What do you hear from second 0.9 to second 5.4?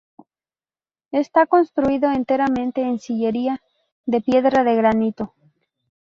Está construido enteramente en sillería de piedra de granito.